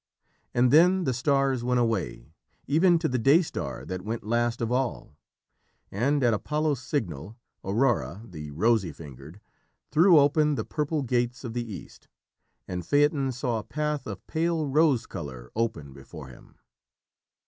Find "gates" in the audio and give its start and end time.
11.03-11.43